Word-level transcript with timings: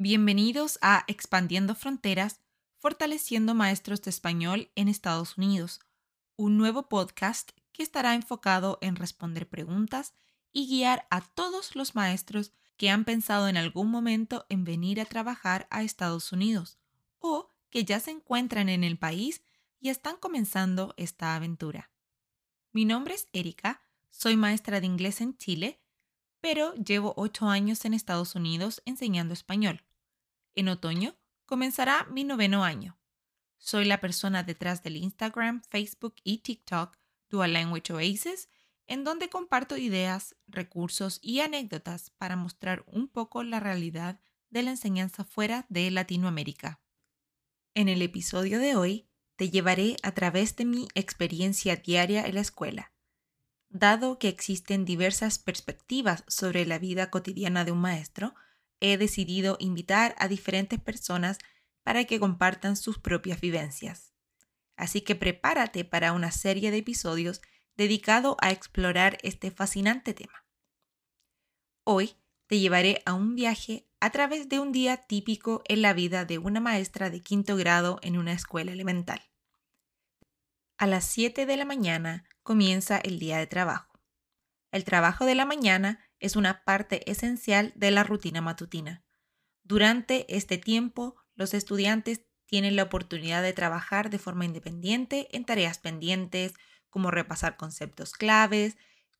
Bienvenidos 0.00 0.78
a 0.80 1.02
Expandiendo 1.08 1.74
Fronteras, 1.74 2.40
fortaleciendo 2.76 3.56
maestros 3.56 4.00
de 4.00 4.10
español 4.10 4.70
en 4.76 4.86
Estados 4.86 5.36
Unidos, 5.36 5.80
un 6.36 6.56
nuevo 6.56 6.88
podcast 6.88 7.50
que 7.72 7.82
estará 7.82 8.14
enfocado 8.14 8.78
en 8.80 8.94
responder 8.94 9.48
preguntas 9.48 10.14
y 10.52 10.68
guiar 10.68 11.08
a 11.10 11.20
todos 11.20 11.74
los 11.74 11.96
maestros 11.96 12.52
que 12.76 12.90
han 12.90 13.04
pensado 13.04 13.48
en 13.48 13.56
algún 13.56 13.90
momento 13.90 14.46
en 14.48 14.62
venir 14.62 15.00
a 15.00 15.04
trabajar 15.04 15.66
a 15.68 15.82
Estados 15.82 16.30
Unidos 16.30 16.78
o 17.18 17.50
que 17.68 17.84
ya 17.84 17.98
se 17.98 18.12
encuentran 18.12 18.68
en 18.68 18.84
el 18.84 19.00
país 19.00 19.42
y 19.80 19.88
están 19.88 20.14
comenzando 20.14 20.94
esta 20.96 21.34
aventura. 21.34 21.90
Mi 22.70 22.84
nombre 22.84 23.14
es 23.14 23.26
Erika, 23.32 23.82
soy 24.10 24.36
maestra 24.36 24.78
de 24.78 24.86
inglés 24.86 25.20
en 25.20 25.36
Chile, 25.36 25.82
pero 26.40 26.72
llevo 26.76 27.14
ocho 27.16 27.48
años 27.48 27.84
en 27.84 27.94
Estados 27.94 28.36
Unidos 28.36 28.80
enseñando 28.84 29.34
español. 29.34 29.82
En 30.58 30.68
otoño 30.68 31.16
comenzará 31.46 32.08
mi 32.10 32.24
noveno 32.24 32.64
año. 32.64 32.98
Soy 33.58 33.84
la 33.84 34.00
persona 34.00 34.42
detrás 34.42 34.82
del 34.82 34.96
Instagram, 34.96 35.62
Facebook 35.62 36.16
y 36.24 36.38
TikTok 36.38 36.98
Dual 37.28 37.52
Language 37.52 37.92
Oasis, 37.92 38.48
en 38.88 39.04
donde 39.04 39.28
comparto 39.28 39.76
ideas, 39.76 40.34
recursos 40.48 41.20
y 41.22 41.42
anécdotas 41.42 42.10
para 42.10 42.34
mostrar 42.34 42.82
un 42.88 43.06
poco 43.06 43.44
la 43.44 43.60
realidad 43.60 44.18
de 44.50 44.64
la 44.64 44.70
enseñanza 44.70 45.22
fuera 45.22 45.64
de 45.68 45.92
Latinoamérica. 45.92 46.80
En 47.74 47.88
el 47.88 48.02
episodio 48.02 48.58
de 48.58 48.74
hoy 48.74 49.06
te 49.36 49.50
llevaré 49.50 49.94
a 50.02 50.10
través 50.10 50.56
de 50.56 50.64
mi 50.64 50.88
experiencia 50.96 51.76
diaria 51.76 52.26
en 52.26 52.34
la 52.34 52.40
escuela. 52.40 52.92
Dado 53.68 54.18
que 54.18 54.26
existen 54.26 54.84
diversas 54.84 55.38
perspectivas 55.38 56.24
sobre 56.26 56.66
la 56.66 56.80
vida 56.80 57.10
cotidiana 57.10 57.64
de 57.64 57.70
un 57.70 57.78
maestro, 57.78 58.34
he 58.80 58.96
decidido 58.96 59.56
invitar 59.60 60.14
a 60.18 60.28
diferentes 60.28 60.80
personas 60.80 61.38
para 61.82 62.04
que 62.04 62.20
compartan 62.20 62.76
sus 62.76 62.98
propias 62.98 63.40
vivencias. 63.40 64.12
Así 64.76 65.00
que 65.00 65.14
prepárate 65.14 65.84
para 65.84 66.12
una 66.12 66.30
serie 66.30 66.70
de 66.70 66.78
episodios 66.78 67.40
dedicado 67.76 68.36
a 68.40 68.50
explorar 68.50 69.18
este 69.22 69.50
fascinante 69.50 70.14
tema. 70.14 70.44
Hoy 71.84 72.16
te 72.46 72.58
llevaré 72.58 73.02
a 73.06 73.14
un 73.14 73.34
viaje 73.34 73.88
a 74.00 74.10
través 74.10 74.48
de 74.48 74.60
un 74.60 74.72
día 74.72 74.96
típico 75.06 75.62
en 75.66 75.82
la 75.82 75.92
vida 75.92 76.24
de 76.24 76.38
una 76.38 76.60
maestra 76.60 77.10
de 77.10 77.22
quinto 77.22 77.56
grado 77.56 77.98
en 78.02 78.16
una 78.16 78.32
escuela 78.32 78.72
elemental. 78.72 79.22
A 80.78 80.86
las 80.86 81.04
7 81.06 81.46
de 81.46 81.56
la 81.56 81.64
mañana 81.64 82.24
comienza 82.42 82.98
el 82.98 83.18
día 83.18 83.38
de 83.38 83.46
trabajo. 83.46 84.00
El 84.70 84.84
trabajo 84.84 85.24
de 85.24 85.34
la 85.34 85.44
mañana 85.44 85.98
es 86.20 86.36
una 86.36 86.64
parte 86.64 87.10
esencial 87.10 87.72
de 87.76 87.90
la 87.90 88.04
rutina 88.04 88.40
matutina. 88.40 89.04
Durante 89.62 90.34
este 90.34 90.58
tiempo, 90.58 91.16
los 91.34 91.54
estudiantes 91.54 92.22
tienen 92.46 92.76
la 92.76 92.84
oportunidad 92.84 93.42
de 93.42 93.52
trabajar 93.52 94.10
de 94.10 94.18
forma 94.18 94.44
independiente 94.44 95.28
en 95.36 95.44
tareas 95.44 95.78
pendientes, 95.78 96.54
como 96.88 97.10
repasar 97.10 97.56
conceptos 97.56 98.12
claves, 98.12 98.76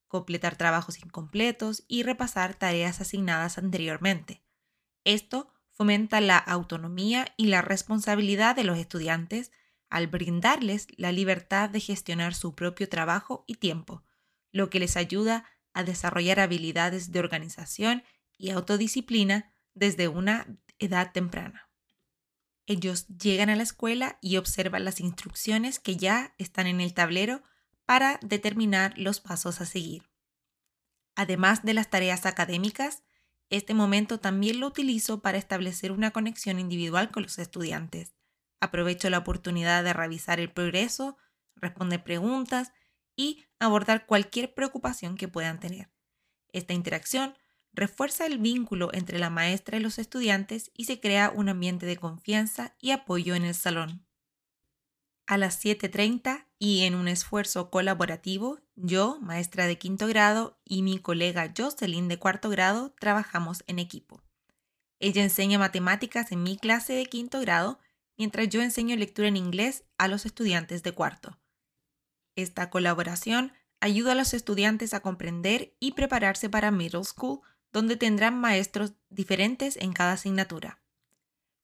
completar 0.07 0.57
trabajos 0.57 0.99
incompletos 0.99 1.85
y 1.87 2.03
repasar 2.03 2.55
tareas 2.55 3.01
asignadas 3.01 3.59
anteriormente. 3.59 4.43
Esto 5.05 5.53
fomenta 5.71 6.21
la 6.21 6.39
autonomía 6.39 7.35
y 7.37 7.47
la 7.47 7.63
responsabilidad 7.63 8.57
de 8.57 8.65
los 8.65 8.79
estudiantes 8.79 9.53
al 9.91 10.07
brindarles 10.07 10.87
la 10.97 11.13
libertad 11.13 11.71
de 11.71 11.81
gestionar 11.81 12.35
su 12.35 12.55
propio 12.55 12.89
trabajo 12.89 13.45
y 13.47 13.57
tiempo, 13.57 14.03
lo 14.51 14.71
que 14.71 14.81
les 14.81 14.97
ayuda 14.97 15.45
a 15.79 15.85
desarrollar 15.85 16.41
habilidades 16.41 17.13
de 17.13 17.21
organización 17.21 18.03
y 18.37 18.51
autodisciplina 18.51 19.53
desde 19.75 20.09
una 20.09 20.59
edad 20.81 21.13
temprana. 21.13 21.71
Ellos 22.67 23.07
llegan 23.07 23.49
a 23.49 23.55
la 23.55 23.63
escuela 23.63 24.19
y 24.21 24.39
observan 24.39 24.85
las 24.85 24.99
instrucciones 24.99 25.79
que 25.79 25.97
ya 25.97 26.35
están 26.37 26.67
en 26.67 26.81
el 26.81 26.95
tablero 26.95 27.45
para 27.87 28.19
determinar 28.23 28.93
los 28.99 29.21
pasos 29.21 29.61
a 29.61 29.67
seguir. 29.67 30.11
Además 31.15 31.63
de 31.63 31.75
las 31.75 31.91
tareas 31.91 32.27
académicas, 32.27 33.05
este 33.49 33.73
momento 33.73 34.19
también 34.19 34.59
lo 34.59 34.67
utilizo 34.67 35.23
para 35.23 35.39
establecer 35.39 35.93
una 35.93 36.11
conexión 36.11 36.59
individual 36.59 37.13
con 37.13 37.23
los 37.23 37.39
estudiantes. 37.39 38.17
Aprovecho 38.59 39.11
la 39.11 39.19
oportunidad 39.19 39.85
de 39.85 39.93
revisar 39.93 40.41
el 40.41 40.51
progreso, 40.51 41.17
responder 41.55 42.03
preguntas 42.03 42.73
y 43.19 43.45
abordar 43.59 44.07
cualquier 44.07 44.55
preocupación 44.55 45.17
que 45.17 45.29
puedan 45.29 45.59
tener. 45.59 45.91
Esta 46.53 46.73
interacción 46.73 47.35
refuerza 47.73 48.25
el 48.25 48.39
vínculo 48.39 48.91
entre 48.95 49.19
la 49.19 49.29
maestra 49.29 49.77
y 49.77 49.81
los 49.81 49.99
estudiantes 49.99 50.71
y 50.73 50.85
se 50.85 51.01
crea 51.01 51.31
un 51.35 51.49
ambiente 51.49 51.85
de 51.85 51.97
confianza 51.97 52.77
y 52.81 52.93
apoyo 52.93 53.35
en 53.35 53.45
el 53.45 53.55
salón. 53.55 54.07
A 55.27 55.37
las 55.37 55.63
7.30 55.63 56.47
y 56.61 56.85
en 56.85 56.95
un 56.95 57.09
esfuerzo 57.09 57.71
colaborativo, 57.71 58.61
yo, 58.77 59.19
maestra 59.21 59.67
de 59.67 59.77
quinto 59.79 60.07
grado, 60.07 60.59
y 60.65 60.83
mi 60.83 61.01
colega 61.01 61.53
Jocelyn 61.55 62.09
de 62.09 62.19
cuarto 62.19 62.49
grado 62.49 62.95
trabajamos 62.99 63.65
en 63.67 63.81
equipo. 63.81 64.23
Ella 65.01 65.23
enseña 65.23 65.59
matemáticas 65.59 66.33
en 66.33 66.45
mi 66.45 66.57
clase 66.57 66.95
de 66.95 67.07
quinto 67.07 67.41
grado, 67.41 67.81
mientras 68.17 68.49
yo 68.49 68.63
enseño 68.63 68.97
lectura 68.97 69.29
en 69.29 69.37
inglés 69.37 69.85
a 69.99 70.09
los 70.09 70.25
estudiantes 70.25 70.83
de 70.83 70.93
cuarto. 70.93 71.39
Esta 72.39 72.71
colaboración 72.71 73.53
ayuda 73.81 74.13
a 74.13 74.15
los 74.15 74.33
estudiantes 74.33 74.95
a 74.95 75.01
comprender 75.01 75.75
y 75.81 75.95
prepararse 75.95 76.49
para 76.49 76.71
middle 76.71 77.03
school, 77.03 77.41
donde 77.73 77.97
tendrán 77.97 78.39
maestros 78.39 78.93
diferentes 79.11 79.77
en 79.77 79.93
cada 79.93 80.13
asignatura. 80.13 80.81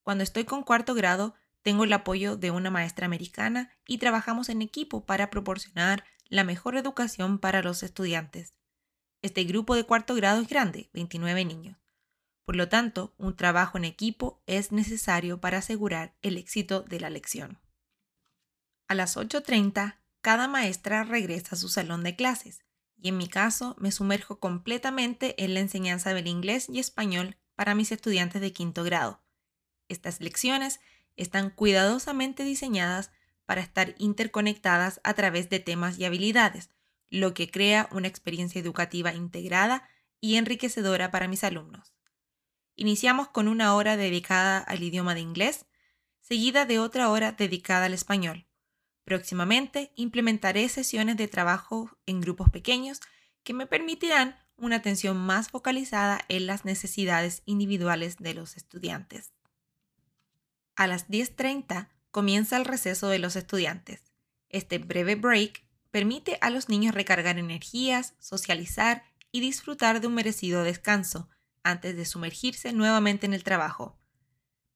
Cuando 0.02 0.24
estoy 0.24 0.42
con 0.46 0.64
cuarto 0.64 0.94
grado, 0.94 1.36
tengo 1.62 1.84
el 1.84 1.92
apoyo 1.92 2.36
de 2.36 2.50
una 2.50 2.72
maestra 2.72 3.06
americana 3.06 3.70
y 3.86 3.98
trabajamos 3.98 4.48
en 4.48 4.62
equipo 4.62 5.06
para 5.06 5.30
proporcionar 5.30 6.02
la 6.28 6.42
mejor 6.42 6.76
educación 6.76 7.38
para 7.38 7.62
los 7.62 7.84
estudiantes. 7.84 8.56
Este 9.22 9.44
grupo 9.44 9.76
de 9.76 9.84
cuarto 9.84 10.16
grado 10.16 10.42
es 10.42 10.48
grande, 10.48 10.90
29 10.92 11.44
niños. 11.44 11.78
Por 12.44 12.56
lo 12.56 12.68
tanto, 12.68 13.14
un 13.16 13.36
trabajo 13.36 13.78
en 13.78 13.84
equipo 13.84 14.42
es 14.48 14.72
necesario 14.72 15.40
para 15.40 15.58
asegurar 15.58 16.16
el 16.20 16.36
éxito 16.36 16.82
de 16.82 16.98
la 16.98 17.10
lección. 17.10 17.60
A 18.88 18.96
las 18.96 19.16
8.30 19.16 19.98
cada 20.24 20.48
maestra 20.48 21.04
regresa 21.04 21.54
a 21.54 21.58
su 21.58 21.68
salón 21.68 22.02
de 22.02 22.16
clases 22.16 22.64
y 22.96 23.10
en 23.10 23.18
mi 23.18 23.28
caso 23.28 23.76
me 23.78 23.92
sumerjo 23.92 24.40
completamente 24.40 25.34
en 25.44 25.52
la 25.52 25.60
enseñanza 25.60 26.14
del 26.14 26.28
inglés 26.28 26.70
y 26.70 26.78
español 26.78 27.36
para 27.54 27.74
mis 27.74 27.92
estudiantes 27.92 28.40
de 28.40 28.50
quinto 28.50 28.84
grado. 28.84 29.22
Estas 29.90 30.22
lecciones 30.22 30.80
están 31.16 31.50
cuidadosamente 31.50 32.42
diseñadas 32.42 33.10
para 33.44 33.60
estar 33.60 33.94
interconectadas 33.98 34.98
a 35.04 35.12
través 35.12 35.50
de 35.50 35.60
temas 35.60 35.98
y 35.98 36.06
habilidades, 36.06 36.70
lo 37.10 37.34
que 37.34 37.50
crea 37.50 37.90
una 37.92 38.08
experiencia 38.08 38.58
educativa 38.58 39.12
integrada 39.12 39.86
y 40.22 40.36
enriquecedora 40.36 41.10
para 41.10 41.28
mis 41.28 41.44
alumnos. 41.44 41.94
Iniciamos 42.76 43.28
con 43.28 43.46
una 43.46 43.74
hora 43.74 43.98
dedicada 43.98 44.56
al 44.56 44.82
idioma 44.82 45.14
de 45.14 45.20
inglés, 45.20 45.66
seguida 46.22 46.64
de 46.64 46.78
otra 46.78 47.10
hora 47.10 47.32
dedicada 47.32 47.84
al 47.84 47.92
español. 47.92 48.46
Próximamente 49.04 49.92
implementaré 49.96 50.68
sesiones 50.68 51.16
de 51.16 51.28
trabajo 51.28 51.96
en 52.06 52.20
grupos 52.20 52.48
pequeños 52.48 53.00
que 53.42 53.52
me 53.52 53.66
permitirán 53.66 54.36
una 54.56 54.76
atención 54.76 55.16
más 55.16 55.48
focalizada 55.48 56.24
en 56.28 56.46
las 56.46 56.64
necesidades 56.64 57.42
individuales 57.44 58.16
de 58.16 58.34
los 58.34 58.56
estudiantes. 58.56 59.32
A 60.76 60.86
las 60.86 61.08
10.30 61.08 61.88
comienza 62.10 62.56
el 62.56 62.64
receso 62.64 63.08
de 63.08 63.18
los 63.18 63.36
estudiantes. 63.36 64.02
Este 64.48 64.78
breve 64.78 65.16
break 65.16 65.64
permite 65.90 66.38
a 66.40 66.50
los 66.50 66.68
niños 66.68 66.94
recargar 66.94 67.38
energías, 67.38 68.14
socializar 68.18 69.04
y 69.30 69.40
disfrutar 69.40 70.00
de 70.00 70.06
un 70.06 70.14
merecido 70.14 70.62
descanso 70.62 71.28
antes 71.62 71.96
de 71.96 72.04
sumergirse 72.04 72.72
nuevamente 72.72 73.26
en 73.26 73.34
el 73.34 73.44
trabajo. 73.44 73.98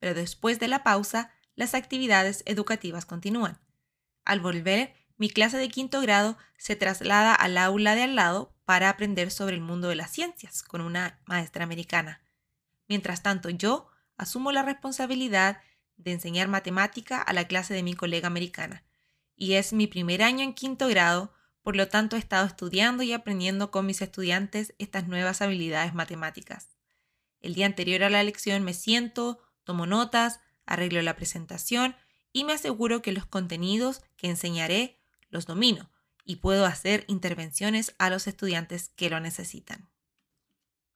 Pero 0.00 0.14
después 0.14 0.58
de 0.58 0.68
la 0.68 0.82
pausa, 0.82 1.32
las 1.54 1.74
actividades 1.74 2.42
educativas 2.46 3.06
continúan. 3.06 3.60
Al 4.28 4.40
volver, 4.40 4.92
mi 5.16 5.30
clase 5.30 5.56
de 5.56 5.70
quinto 5.70 6.02
grado 6.02 6.36
se 6.58 6.76
traslada 6.76 7.34
al 7.34 7.56
aula 7.56 7.94
de 7.94 8.02
al 8.02 8.14
lado 8.14 8.54
para 8.66 8.90
aprender 8.90 9.30
sobre 9.30 9.54
el 9.54 9.62
mundo 9.62 9.88
de 9.88 9.96
las 9.96 10.10
ciencias 10.10 10.62
con 10.62 10.82
una 10.82 11.18
maestra 11.24 11.64
americana. 11.64 12.20
Mientras 12.88 13.22
tanto, 13.22 13.48
yo 13.48 13.88
asumo 14.18 14.52
la 14.52 14.62
responsabilidad 14.62 15.62
de 15.96 16.12
enseñar 16.12 16.46
matemática 16.46 17.22
a 17.22 17.32
la 17.32 17.46
clase 17.46 17.72
de 17.72 17.82
mi 17.82 17.94
colega 17.94 18.26
americana. 18.26 18.84
Y 19.34 19.54
es 19.54 19.72
mi 19.72 19.86
primer 19.86 20.22
año 20.22 20.44
en 20.44 20.52
quinto 20.52 20.88
grado, 20.88 21.32
por 21.62 21.74
lo 21.74 21.88
tanto 21.88 22.16
he 22.16 22.18
estado 22.18 22.46
estudiando 22.46 23.02
y 23.02 23.14
aprendiendo 23.14 23.70
con 23.70 23.86
mis 23.86 24.02
estudiantes 24.02 24.74
estas 24.78 25.08
nuevas 25.08 25.40
habilidades 25.40 25.94
matemáticas. 25.94 26.68
El 27.40 27.54
día 27.54 27.64
anterior 27.64 28.04
a 28.04 28.10
la 28.10 28.22
lección 28.22 28.62
me 28.62 28.74
siento, 28.74 29.38
tomo 29.64 29.86
notas, 29.86 30.40
arreglo 30.66 31.00
la 31.00 31.16
presentación 31.16 31.96
y 32.32 32.44
me 32.44 32.52
aseguro 32.52 33.02
que 33.02 33.12
los 33.12 33.26
contenidos 33.26 34.02
que 34.16 34.28
enseñaré 34.28 35.00
los 35.30 35.46
domino 35.46 35.90
y 36.24 36.36
puedo 36.36 36.66
hacer 36.66 37.04
intervenciones 37.08 37.94
a 37.98 38.10
los 38.10 38.26
estudiantes 38.26 38.90
que 38.96 39.10
lo 39.10 39.18
necesitan. 39.18 39.88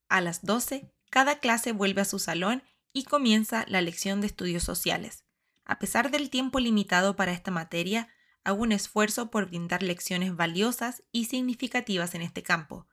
A 0.09 0.21
las 0.21 0.45
12, 0.45 0.93
cada 1.11 1.39
clase 1.39 1.73
vuelve 1.73 2.03
a 2.03 2.07
su 2.07 2.19
salón 2.19 2.63
y 2.93 3.05
comienza 3.05 3.65
la 3.69 3.81
lección 3.81 4.21
de 4.21 4.27
estudios 4.27 4.63
sociales. 4.63 5.25
A 5.65 5.79
pesar 5.79 6.11
del 6.11 6.29
tiempo 6.29 6.61
limitado 6.61 7.17
para 7.17 7.33
esta 7.33 7.51
materia, 7.51 8.09
hago 8.45 8.63
un 8.63 8.73
esfuerzo 8.73 9.31
por 9.31 9.47
brindar 9.47 9.83
lecciones 9.83 10.37
valiosas 10.37 11.03
y 11.13 11.27
significativas 11.27 12.15
en 12.15 12.23
este 12.23 12.43
campo. 12.43 12.87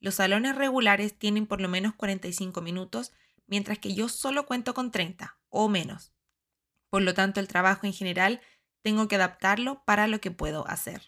Los 0.00 0.16
salones 0.16 0.56
regulares 0.56 1.18
tienen 1.18 1.46
por 1.46 1.60
lo 1.60 1.68
menos 1.68 1.94
45 1.94 2.60
minutos, 2.60 3.12
mientras 3.46 3.78
que 3.78 3.94
yo 3.94 4.08
solo 4.08 4.46
cuento 4.46 4.74
con 4.74 4.90
30 4.90 5.38
o 5.48 5.68
menos. 5.68 6.12
Por 6.96 7.02
lo 7.02 7.12
tanto, 7.12 7.40
el 7.40 7.46
trabajo 7.46 7.84
en 7.84 7.92
general 7.92 8.40
tengo 8.80 9.06
que 9.06 9.16
adaptarlo 9.16 9.84
para 9.84 10.06
lo 10.06 10.18
que 10.18 10.30
puedo 10.30 10.66
hacer. 10.66 11.02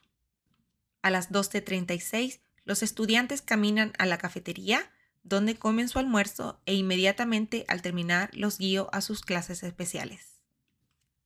A 1.01 1.09
las 1.09 1.31
12.36, 1.33 2.41
los 2.67 2.83
estudiantes 2.83 3.41
caminan 3.41 3.95
a 3.97 4.05
la 4.05 4.19
cafetería, 4.19 4.93
donde 5.23 5.57
comen 5.57 5.89
su 5.89 5.99
almuerzo 5.99 6.61
e 6.67 6.75
inmediatamente 6.75 7.65
al 7.69 7.81
terminar 7.81 8.29
los 8.35 8.59
guío 8.59 8.91
a 8.93 9.01
sus 9.01 9.23
clases 9.23 9.63
especiales. 9.63 10.43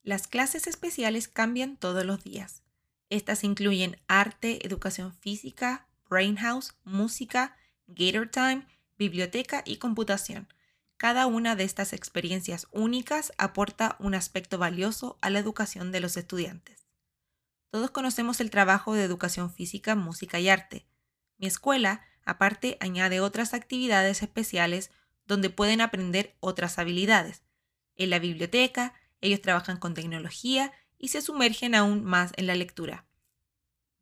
Las 0.04 0.28
clases 0.28 0.68
especiales 0.68 1.26
cambian 1.26 1.76
todos 1.76 2.04
los 2.04 2.22
días. 2.22 2.62
Estas 3.10 3.42
incluyen 3.42 4.00
arte, 4.06 4.64
educación 4.64 5.12
física, 5.12 5.88
brain 6.08 6.36
house, 6.36 6.76
música, 6.84 7.56
gator 7.88 8.28
time, 8.28 8.64
biblioteca 8.96 9.64
y 9.66 9.78
computación. 9.78 10.46
Cada 11.02 11.26
una 11.26 11.56
de 11.56 11.64
estas 11.64 11.94
experiencias 11.94 12.68
únicas 12.70 13.32
aporta 13.36 13.96
un 13.98 14.14
aspecto 14.14 14.56
valioso 14.56 15.18
a 15.20 15.30
la 15.30 15.40
educación 15.40 15.90
de 15.90 15.98
los 15.98 16.16
estudiantes. 16.16 16.86
Todos 17.70 17.90
conocemos 17.90 18.40
el 18.40 18.50
trabajo 18.50 18.94
de 18.94 19.02
educación 19.02 19.52
física, 19.52 19.96
música 19.96 20.38
y 20.38 20.48
arte. 20.48 20.86
Mi 21.38 21.48
escuela, 21.48 22.02
aparte, 22.24 22.76
añade 22.78 23.18
otras 23.18 23.52
actividades 23.52 24.22
especiales 24.22 24.92
donde 25.26 25.50
pueden 25.50 25.80
aprender 25.80 26.36
otras 26.38 26.78
habilidades. 26.78 27.42
En 27.96 28.08
la 28.08 28.20
biblioteca, 28.20 28.94
ellos 29.20 29.40
trabajan 29.40 29.78
con 29.78 29.94
tecnología 29.94 30.72
y 30.98 31.08
se 31.08 31.20
sumergen 31.20 31.74
aún 31.74 32.04
más 32.04 32.30
en 32.36 32.46
la 32.46 32.54
lectura. 32.54 33.06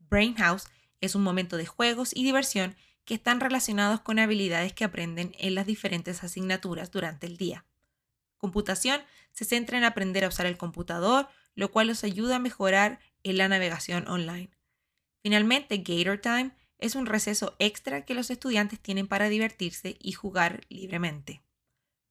Brain 0.01 0.35
House 0.35 0.67
es 1.01 1.15
un 1.15 1.23
momento 1.23 1.57
de 1.57 1.65
juegos 1.65 2.11
y 2.15 2.25
diversión 2.25 2.77
que 3.05 3.15
están 3.15 3.41
relacionados 3.41 4.01
con 4.01 4.19
habilidades 4.19 4.73
que 4.73 4.85
aprenden 4.85 5.35
en 5.39 5.55
las 5.55 5.67
diferentes 5.67 6.23
asignaturas 6.23 6.91
durante 6.91 7.27
el 7.27 7.37
día. 7.37 7.65
Computación 8.37 9.01
se 9.33 9.45
centra 9.45 9.79
en 9.79 9.85
aprender 9.85 10.25
a 10.25 10.29
usar 10.29 10.47
el 10.47 10.57
computador, 10.57 11.29
lo 11.55 11.71
cual 11.71 11.89
los 11.89 12.05
ayuda 12.05 12.37
a 12.37 12.41
mejorar 12.41 13.01
en 13.23 13.37
la 13.37 13.49
navegación 13.49 14.09
online. 14.09 14.51
Finalmente, 15.23 15.79
Gator 15.79 16.19
Time 16.19 16.53
es 16.79 16.95
un 16.95 17.07
receso 17.07 17.55
extra 17.59 18.05
que 18.05 18.15
los 18.15 18.31
estudiantes 18.31 18.81
tienen 18.81 19.07
para 19.07 19.29
divertirse 19.29 19.97
y 20.01 20.13
jugar 20.13 20.63
libremente. 20.69 21.43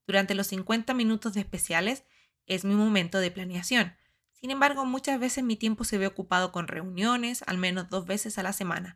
Durante 0.06 0.36
los 0.36 0.48
50 0.48 0.94
minutos 0.94 1.34
de 1.34 1.42
especiales 1.42 2.04
es 2.46 2.66
mi 2.66 2.76
momento 2.76 3.20
de 3.20 3.32
planeación. 3.32 3.96
Sin 4.32 4.52
embargo, 4.52 4.86
muchas 4.86 5.20
veces 5.20 5.44
mi 5.44 5.56
tiempo 5.56 5.84
se 5.84 5.98
ve 5.98 6.08
ocupado 6.08 6.52
con 6.52 6.68
reuniones, 6.68 7.44
al 7.48 7.58
menos 7.58 7.90
dos 7.90 8.06
veces 8.06 8.38
a 8.38 8.44
la 8.44 8.54
semana, 8.54 8.96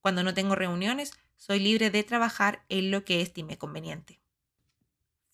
cuando 0.00 0.22
no 0.22 0.34
tengo 0.34 0.54
reuniones, 0.54 1.12
soy 1.42 1.58
libre 1.58 1.90
de 1.90 2.04
trabajar 2.04 2.64
en 2.68 2.92
lo 2.92 3.04
que 3.04 3.20
estime 3.20 3.58
conveniente. 3.58 4.20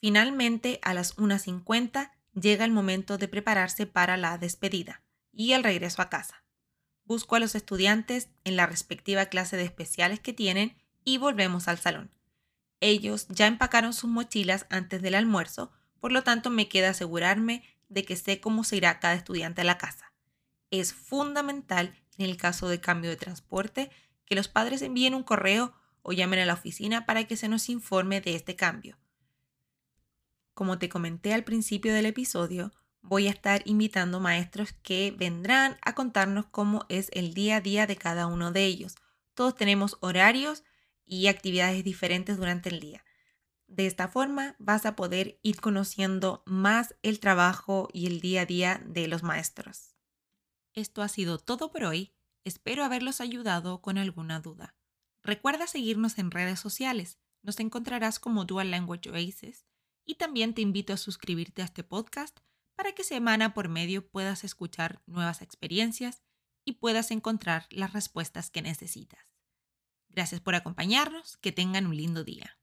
Finalmente, 0.00 0.78
a 0.80 0.94
las 0.94 1.14
1.50 1.18 2.12
llega 2.32 2.64
el 2.64 2.70
momento 2.70 3.18
de 3.18 3.28
prepararse 3.28 3.84
para 3.84 4.16
la 4.16 4.38
despedida 4.38 5.02
y 5.32 5.52
el 5.52 5.62
regreso 5.62 6.00
a 6.00 6.08
casa. 6.08 6.44
Busco 7.04 7.36
a 7.36 7.40
los 7.40 7.54
estudiantes 7.54 8.30
en 8.44 8.56
la 8.56 8.64
respectiva 8.64 9.26
clase 9.26 9.58
de 9.58 9.64
especiales 9.64 10.18
que 10.18 10.32
tienen 10.32 10.78
y 11.04 11.18
volvemos 11.18 11.68
al 11.68 11.76
salón. 11.76 12.10
Ellos 12.80 13.26
ya 13.28 13.46
empacaron 13.46 13.92
sus 13.92 14.08
mochilas 14.08 14.64
antes 14.70 15.02
del 15.02 15.14
almuerzo, 15.14 15.72
por 16.00 16.10
lo 16.10 16.22
tanto 16.22 16.48
me 16.48 16.70
queda 16.70 16.90
asegurarme 16.90 17.64
de 17.90 18.06
que 18.06 18.16
sé 18.16 18.40
cómo 18.40 18.64
se 18.64 18.76
irá 18.76 18.98
cada 18.98 19.12
estudiante 19.12 19.60
a 19.60 19.64
la 19.64 19.76
casa. 19.76 20.14
Es 20.70 20.94
fundamental 20.94 21.94
en 22.16 22.24
el 22.24 22.38
caso 22.38 22.66
de 22.70 22.80
cambio 22.80 23.10
de 23.10 23.16
transporte 23.16 23.90
que 24.24 24.36
los 24.36 24.48
padres 24.48 24.80
envíen 24.80 25.14
un 25.14 25.22
correo 25.22 25.74
o 26.02 26.12
llamen 26.12 26.40
a 26.40 26.46
la 26.46 26.54
oficina 26.54 27.06
para 27.06 27.24
que 27.24 27.36
se 27.36 27.48
nos 27.48 27.68
informe 27.68 28.20
de 28.20 28.34
este 28.34 28.56
cambio. 28.56 28.98
Como 30.54 30.78
te 30.78 30.88
comenté 30.88 31.34
al 31.34 31.44
principio 31.44 31.94
del 31.94 32.06
episodio, 32.06 32.72
voy 33.00 33.28
a 33.28 33.30
estar 33.30 33.62
invitando 33.64 34.20
maestros 34.20 34.72
que 34.82 35.14
vendrán 35.16 35.76
a 35.82 35.94
contarnos 35.94 36.46
cómo 36.46 36.84
es 36.88 37.08
el 37.12 37.34
día 37.34 37.56
a 37.56 37.60
día 37.60 37.86
de 37.86 37.96
cada 37.96 38.26
uno 38.26 38.52
de 38.52 38.64
ellos. 38.64 38.96
Todos 39.34 39.54
tenemos 39.54 39.96
horarios 40.00 40.64
y 41.04 41.28
actividades 41.28 41.84
diferentes 41.84 42.36
durante 42.36 42.68
el 42.68 42.80
día. 42.80 43.04
De 43.66 43.86
esta 43.86 44.08
forma 44.08 44.56
vas 44.58 44.86
a 44.86 44.96
poder 44.96 45.38
ir 45.42 45.60
conociendo 45.60 46.42
más 46.46 46.94
el 47.02 47.20
trabajo 47.20 47.88
y 47.92 48.06
el 48.06 48.20
día 48.20 48.42
a 48.42 48.46
día 48.46 48.82
de 48.84 49.08
los 49.08 49.22
maestros. 49.22 49.94
Esto 50.72 51.02
ha 51.02 51.08
sido 51.08 51.38
todo 51.38 51.70
por 51.70 51.84
hoy. 51.84 52.14
Espero 52.44 52.82
haberlos 52.84 53.20
ayudado 53.20 53.82
con 53.82 53.98
alguna 53.98 54.40
duda. 54.40 54.77
Recuerda 55.28 55.66
seguirnos 55.66 56.16
en 56.16 56.30
redes 56.30 56.58
sociales. 56.58 57.18
Nos 57.42 57.60
encontrarás 57.60 58.18
como 58.18 58.46
Dual 58.46 58.70
Language 58.70 59.10
Oasis 59.10 59.66
y 60.06 60.14
también 60.14 60.54
te 60.54 60.62
invito 60.62 60.94
a 60.94 60.96
suscribirte 60.96 61.60
a 61.60 61.66
este 61.66 61.84
podcast 61.84 62.38
para 62.74 62.92
que 62.92 63.04
semana 63.04 63.52
por 63.52 63.68
medio 63.68 64.08
puedas 64.08 64.42
escuchar 64.42 65.02
nuevas 65.04 65.42
experiencias 65.42 66.22
y 66.64 66.76
puedas 66.76 67.10
encontrar 67.10 67.66
las 67.68 67.92
respuestas 67.92 68.50
que 68.50 68.62
necesitas. 68.62 69.34
Gracias 70.08 70.40
por 70.40 70.54
acompañarnos, 70.54 71.36
que 71.36 71.52
tengan 71.52 71.86
un 71.86 71.98
lindo 71.98 72.24
día. 72.24 72.58